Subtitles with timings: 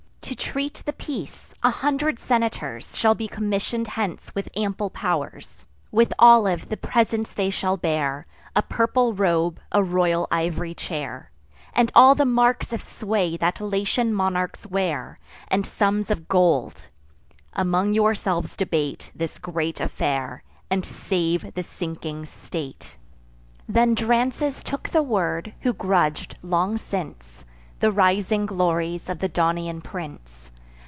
[0.25, 6.13] To treat the peace, a hundred senators Shall be commission'd hence with ample pow'rs, With
[6.19, 8.25] olive the presents they shall bear,
[8.55, 11.31] A purple robe, a royal iv'ry chair,
[11.73, 15.19] And all the marks of sway that Latian monarchs wear,
[15.49, 16.85] And sums of gold.
[17.51, 22.95] Among yourselves debate This great affair, and save the sinking state."
[23.67, 27.43] Then Drances took the word, who grudg'd, long since,
[27.79, 30.51] The rising glories of the Daunian prince.